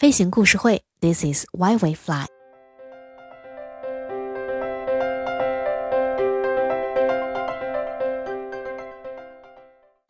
[0.00, 2.24] 飞行故事会，This is why we fly。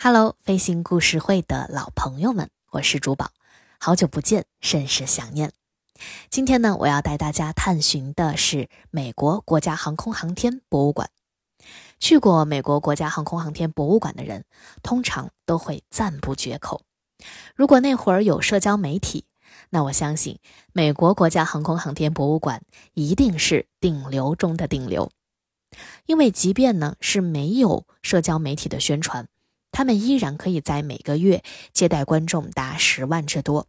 [0.00, 3.32] Hello，飞行故事会的老朋友们，我是珠宝，
[3.80, 5.50] 好久不见，甚是想念。
[6.28, 11.10] 今天呢，我要带大家探寻的是美国国家航空航天博物馆。
[11.98, 14.44] 去过美国国家航空航天博物馆的人，
[14.84, 16.82] 通常都会赞不绝口。
[17.56, 19.26] 如果那会儿有社交媒体，
[19.70, 20.38] 那我相信
[20.72, 22.62] 美国国家航空航天博物馆
[22.94, 25.10] 一定是顶流中的顶流。
[26.06, 29.28] 因为即便呢是没有社交媒体的宣传，
[29.70, 33.68] 他们依然可以在每个月接待观众达十万之多。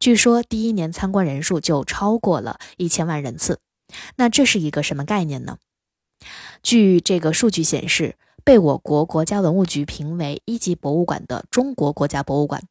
[0.00, 3.60] 据说第一年参观人数就超过了一千万人次。
[4.16, 5.58] 那这是一个什么概念呢？
[6.62, 12.64] 据这个数据显示，被我国国家文物局评为一级博物馆的中国国家博物馆，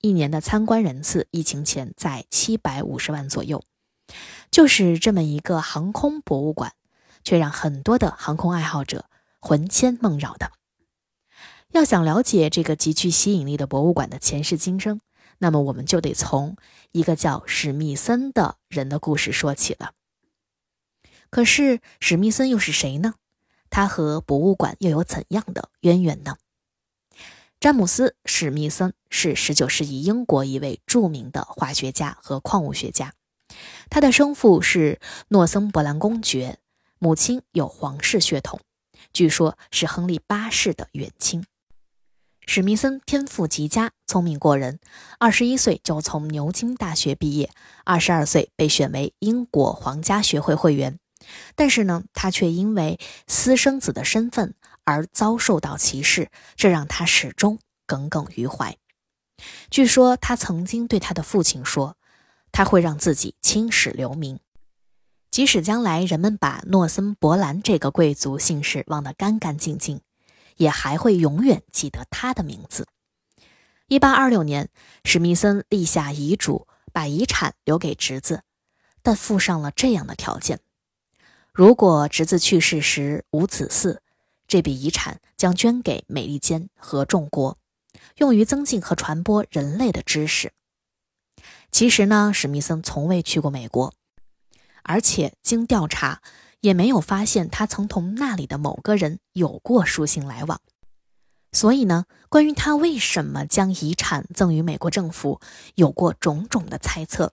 [0.00, 3.62] 一年的参观人次，疫情前在七百五十万左右。
[4.50, 6.72] 就是这么一个航空博物馆，
[7.22, 9.04] 却让很多的航空爱好者
[9.40, 10.52] 魂牵梦绕的。
[11.70, 15.00] 要想了解这个极具吸引力的博物馆的前世今生，
[15.38, 16.56] 那么我们就得从
[16.90, 19.92] 一个叫史密森的人的故事说起了。
[21.28, 23.14] 可是史密森又是谁呢？
[23.68, 26.36] 他和博物馆又有怎样的渊源呢？
[27.60, 33.12] 詹姆斯·史密森是19世纪英国一位著名的化学家和矿物学家，
[33.90, 36.56] 他的生父是诺森伯兰公爵，
[36.98, 38.60] 母亲有皇室血统，
[39.12, 41.44] 据说是亨利八世的远亲。
[42.46, 44.80] 史密森天赋极佳，聪明过人，
[45.18, 47.50] 二十一岁就从牛津大学毕业，
[47.84, 50.98] 二十二岁被选为英国皇家学会会员。
[51.54, 58.76] 但是呢，他却因为私生子的身份而遭受到歧视，这让他始终耿耿于怀。
[59.70, 61.96] 据说他曾经对他的父亲说
[62.52, 64.40] ：“他会让自己青史留名，
[65.30, 70.00] 即使将来人们把诺森伯兰这个贵族姓氏忘得干干净净，
[70.56, 72.86] 也还会永远记得他的名字。”
[73.88, 74.68] 一八二六年，
[75.04, 78.42] 史密森立下遗嘱，把遗产留给侄子，
[79.02, 80.60] 但附上了这样的条件。
[81.52, 83.98] 如果侄子去世时无子嗣，
[84.50, 87.56] 这笔遗产将捐给美利坚合众国，
[88.16, 90.52] 用于增进和传播人类的知识。
[91.70, 93.94] 其实呢，史密森从未去过美国，
[94.82, 96.20] 而且经调查
[96.58, 100.60] 也没有发现他曾同那里的某个人有过书信来往。
[101.52, 105.40] 所以呢，关于他为什么将遗产赠予美国政府，
[105.76, 107.32] 有过种种的猜测。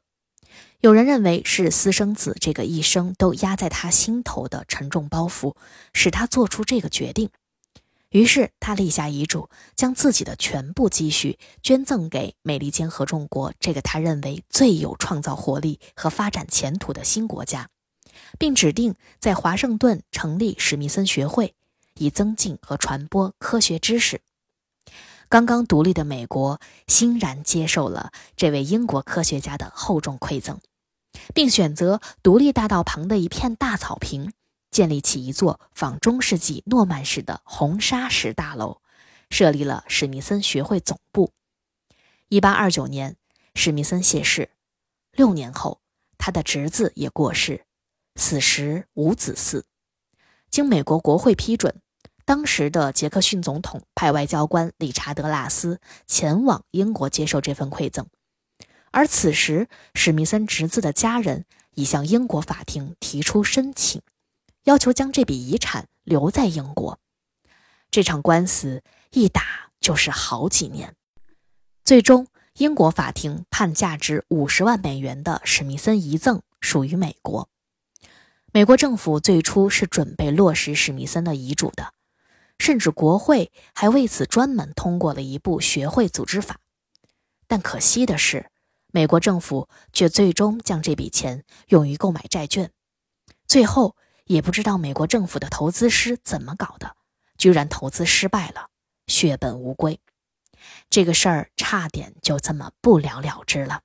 [0.79, 5.55] 有人认为是私生子这个一生都压在他心头的沉重包袱，
[5.91, 7.31] 使他做出这个决定。
[8.11, 17.69] 于是他立下遗嘱，将自己的全部积蓄捐赠给美利坚合众国这个他认为最有创造活力和发展前途的新国家，
[18.37, 21.55] 并指定在华盛顿成立史密森学会，
[21.95, 24.21] 以增进和传播科学知识。
[25.29, 30.59] 刚刚独立的美国欣然接受了这位英国科学家的厚重馈赠，
[31.33, 34.31] 并选择独立大道旁的一片大草坪，
[34.71, 38.81] 建立起一座仿中世纪诺曼式的红砂石大楼，
[39.29, 41.33] 设立了史密森学会总部。
[42.29, 43.17] 一八二九年，
[43.53, 44.49] 史密森谢世，
[45.11, 45.81] 六年后，
[46.17, 47.65] 他的侄子也过世，
[48.15, 49.63] 死时无子嗣，
[50.49, 51.81] 经美国国会批准。
[52.27, 58.05] 当时的杰克逊总统派外交官理查德·拉斯前往英国接受这份馈赠，
[58.91, 61.45] 而此时史密森侄子的家人
[61.75, 64.01] 已向英国法庭提出申请，
[64.65, 66.99] 要求将这笔遗产留在英国。
[67.89, 70.95] 这场官司一打就是好几年，
[71.85, 72.27] 最终
[72.57, 77.47] 英国法庭判价值五十万美元的史密森遗赠属于美国。
[78.51, 81.93] 美国政府最初是准备落实史密森的遗嘱的。
[82.59, 86.59] 甚至国会还为此专门通过了一部学会组织法，
[87.47, 88.49] 但可惜的是，
[88.91, 92.71] 美国政府却最终将这笔钱用于购买债券，
[93.47, 93.95] 最后
[94.25, 96.95] 也不知道美国政府的投资师怎么搞的，
[97.37, 98.69] 居然投资失败了，
[99.05, 99.99] 血本无归，
[100.89, 103.81] 这个事儿差点就这么不了了之了。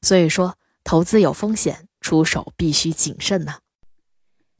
[0.00, 3.58] 所以说，投资有风险，出手必须谨慎呐。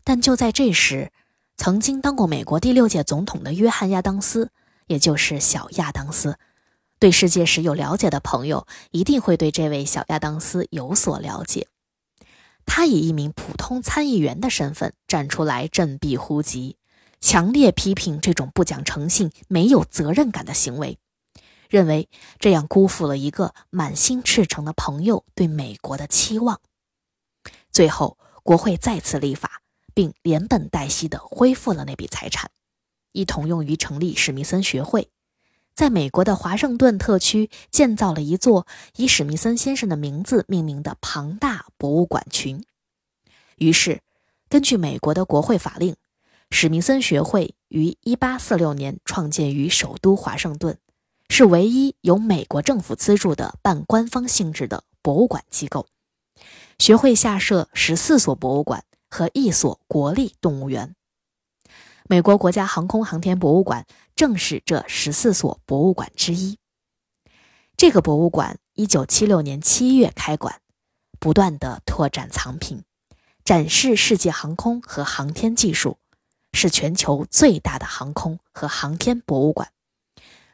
[0.03, 1.13] 但就在这时。
[1.57, 4.51] 曾经当过美国第六届总统的约翰·亚当斯，
[4.87, 6.39] 也就是小亚当斯，
[6.99, 11.69] 对世界史有了解的朋友一定会对这位小亚当斯有所了解。
[12.67, 16.77] 他以一名普通参议员的身份站出来振臂呼击，
[17.21, 20.99] 强烈批评这种不讲诚信、没有责任感的行为，
[21.69, 22.09] 认为
[22.39, 26.61] 这样辜负了一个满心赤诚的朋友对美国的期望。
[27.71, 29.61] 最后，国会再次立法，
[29.95, 32.51] 并连本带息地恢复了那笔财产，
[33.13, 35.09] 一同用于成立史密森学会。
[35.75, 42.65] 在美国的华盛顿特区建造了一座以史密森先生的名字命名的庞大博物馆群。
[43.57, 44.01] 于是，
[44.49, 45.97] 根据美国的国会法令，
[46.51, 50.79] 史密森学会于1846年创建于首都华盛顿，
[51.29, 55.89] 是唯一由美国政府资助的半官方性质的博物馆机构。
[56.79, 58.85] 学会下设十四所博物馆
[59.15, 60.97] 和一所国立动物园。
[62.09, 66.59] 美国国家航空航天博物馆正是这十四所博物馆之一。
[67.77, 70.61] 这个博物馆一九七六年七月开馆，
[71.21, 72.83] 不断的拓展藏品，
[73.45, 75.99] 展示世界航空和航天技术，
[76.53, 79.71] 是全球最大的航空和航天博物馆。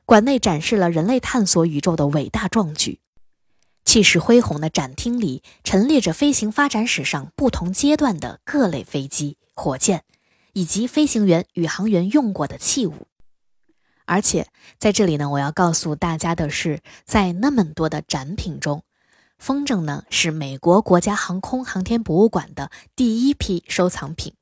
[0.04, 3.00] 馆内展示了人类探索宇宙的伟大壮举，
[3.90, 10.04] 气势恢宏的展厅里陈列着飞行发展史上不同阶段的各类飞机、火箭。
[10.52, 13.08] 以及飞行员、宇航员用过的器物，
[14.04, 14.46] 而且
[14.78, 18.84] 在这里呢，我要告诉大家的是，在那么多的展品中，
[19.38, 24.34] 风筝呢是美国国家航空航天博物馆的第一批收藏品。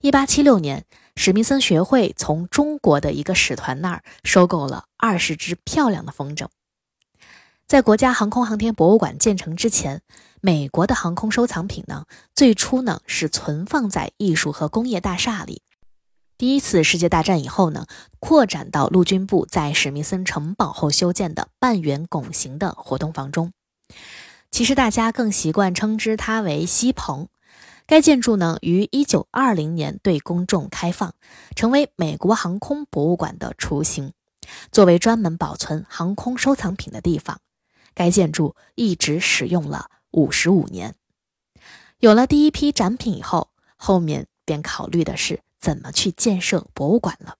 [0.00, 0.84] 一八七六年，
[1.16, 6.48] 史密森学会从中国的一个使团那儿收购了二十只漂亮的风筝。
[7.70, 10.02] 在国家航空航天博物馆建成之前。
[10.40, 15.62] 美国的航空收藏品呢，最初呢是存放在艺术和工业大厦里。
[16.36, 17.86] 第一次世界大战以后呢，
[18.18, 23.52] 扩展到陆军部在史密森城堡后修建的半圆拱形的活动房中。
[24.50, 27.28] 其实大家更习惯称之它为西棚。
[27.86, 31.14] 该建筑呢于1920年对公众开放，
[31.54, 34.12] 成为美国航空博物馆的雏形，
[34.72, 37.38] 作为专门保存航空收藏品的地方。
[37.94, 39.90] 该建筑一直使用了。
[40.12, 40.96] 五十五年，
[42.00, 47.36] 有了第一批展品以后，后面便考虑的是怎么去建设博物馆了。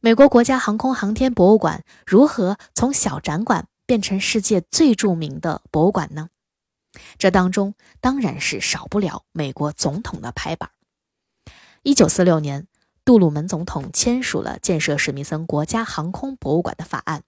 [0.00, 6.30] 美国国家航空航天博物馆如何从小展馆变成世界最著名的博物馆呢？
[7.18, 10.70] 这当中当然是少不了美国总统的拍板。
[11.82, 12.66] 一九四六年，
[13.04, 17.22] 杜鲁门总统签署了建设史密森国家航空博物馆的法案。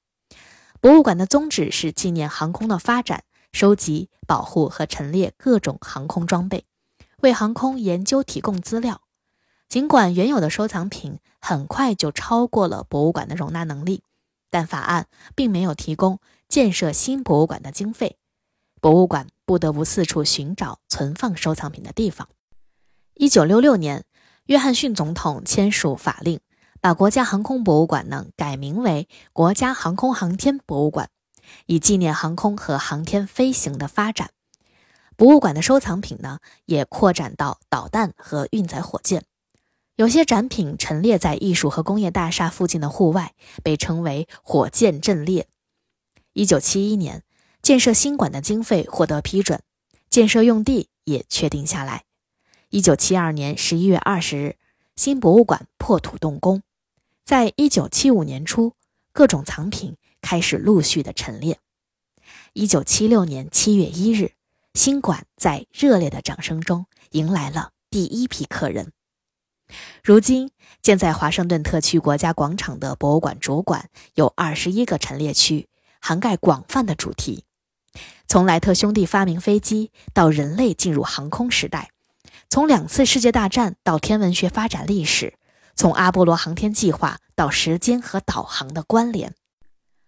[0.81, 3.25] 博物馆的宗旨是纪念航空的发展。
[3.51, 6.67] 收集、保护和陈列各种航空装备，
[7.23, 9.01] 为航空研究提供资料。
[9.71, 14.03] 尽管原有的收藏品很快就超过了博物馆的容纳能力，
[14.51, 18.19] 但法案并没有提供建设新博物馆的经费，
[18.83, 22.29] 博物馆不得不四处寻找存放收藏品的地方。
[23.15, 24.05] 一九六六年，
[24.45, 26.39] 约翰逊总统签署法令，
[26.81, 31.11] 把国家航空博物馆呢改名为国家航空航天博物馆。
[31.65, 34.31] 以纪念航空和航天飞行的发展，
[35.17, 39.25] 博物馆的收藏品呢也扩展到导弹和运载火箭。
[39.97, 45.49] 有些展品陈列在艺术和工业大厦附近的户外，被称为火箭阵列。
[46.35, 47.25] 一九七一年，
[47.63, 49.63] 建设新馆的经费获得批准，
[50.11, 52.05] 建设用地也确定下来。
[52.69, 54.57] 一九七二年十一月二十日，
[54.95, 56.63] 新博物馆破土动工。
[57.29, 58.73] 在一九七五年初，
[59.13, 59.99] 各种藏品。
[60.23, 61.59] 开始陆续的陈列。
[62.55, 64.33] 一九七六年七月一日，
[64.73, 68.93] 新馆在热烈的掌声中迎来了第一批客人。
[70.03, 70.51] 如今，
[70.81, 75.69] 建在华盛顿特区国家广场的博物馆主馆有二十一个陈列区，
[76.01, 77.45] 涵盖广泛的主题，
[78.27, 81.91] 从莱特兄弟发明飞机到人类进入航空时代，
[82.49, 85.35] 从两次世界大战到天文学发展历史，
[85.79, 89.37] 从阿波罗航天计划到时间和导航的关联。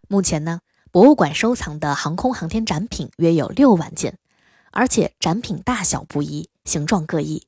[0.09, 4.19] 目前呢，博物馆收藏的航空航天展品约有六万件，
[4.73, 7.47] 而且展品大小不一，形状各异，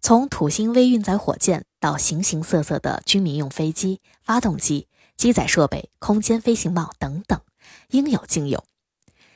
[0.00, 4.86] 从土星微运载火箭到形形色色的军民用飞机、发动机、
[5.16, 7.40] 机载设备、空间飞行帽等等，
[7.88, 8.62] 应有尽有。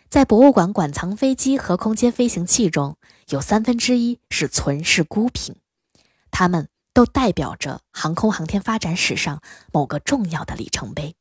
[0.09, 2.97] 在博物馆馆藏飞机和空间飞行器中，
[3.31, 5.57] 有三分之一是存世孤品，
[6.31, 9.40] 它们都代表着航空航天发展史上
[9.72, 11.14] 某个重要的里程碑。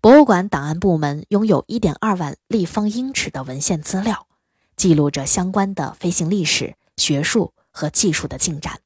[0.00, 4.28] 博物馆档案部门拥有1.2万立方英尺的文献资料，
[4.76, 8.80] 记录着相关的飞行历史、学术和技术的进展。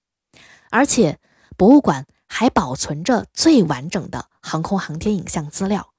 [0.71, 1.19] 而且，
[1.59, 5.93] 博物馆还保存着最完整的航空航天影像资料，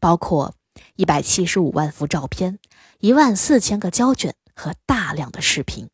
[0.00, 0.56] 包括
[0.96, 2.58] 175万幅照片、
[2.98, 5.88] 1万四千个胶卷和大量的视频。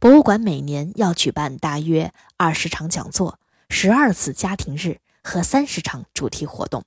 [0.00, 6.84] 博物馆每年要举办大约20场讲座、12次家庭日和30场主题活动。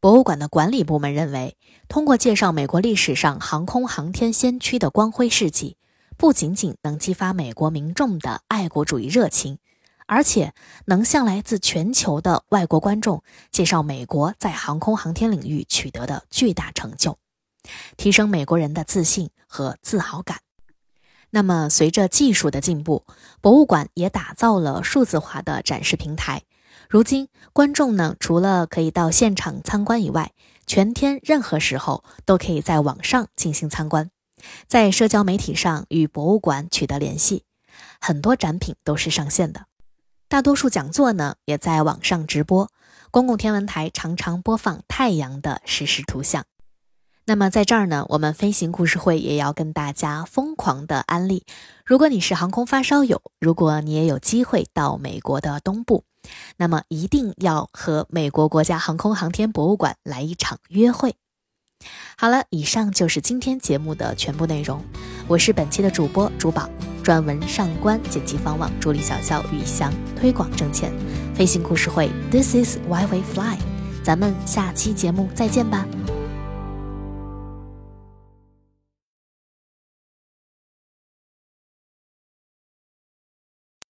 [0.00, 1.56] 博物馆的管理部门认为，
[1.88, 5.78] 通过介绍美国历史上航空航天先驱的光辉事迹，
[6.18, 9.56] 不仅仅能激发美国民众的爱国主义热情，
[10.06, 10.52] 而且
[10.84, 17.16] 能向来自全球的外国观众介绍美国在航空航天领域取得的巨大成就，
[17.96, 20.43] 提升美国人的自信和自豪感。
[21.34, 23.04] 那么，随着技术的进步，
[23.40, 26.42] 博物馆也打造了数字化的展示平台。
[26.88, 30.30] 如今，观众呢，除了可以到现场参观以外，
[30.64, 34.12] 全天任何时候都可以在网上进行参观，
[34.68, 37.42] 在社交媒体上与博物馆取得联系。
[38.00, 39.66] 很多展品都是上线的，
[40.28, 42.70] 大多数讲座呢也在网上直播。
[43.10, 46.44] 公共天文台常常播放太阳的实时图像。
[47.26, 51.46] 那么在这儿呢，我们飞行故事会也要跟大家疯狂的安利：
[51.86, 56.04] 如果你是航空发烧友，如果你也有机会到美国的东部，
[56.58, 61.16] 那么一定要和美国国家航空航天博物馆来一场约会。
[62.16, 64.82] 好了，以上就是今天节目的全部内容。
[65.26, 66.68] 我是本期的主播主宝，
[67.02, 70.92] 专文上官剪辑方网助理小肖雨翔推广挣钱。
[71.34, 73.58] 飞行故事会，This is why we fly。
[74.02, 75.86] 咱们下期节目再见吧。